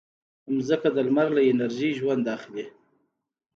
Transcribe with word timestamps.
مځکه 0.55 0.87
د 0.95 0.97
لمر 1.07 1.27
له 1.35 1.41
انرژي 1.51 1.89
ژوند 1.99 2.23
اخلي. 2.35 2.65